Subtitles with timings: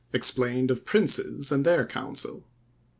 [0.13, 2.43] EXPLAINED OF PRINCES AND THEIR COUNCIL.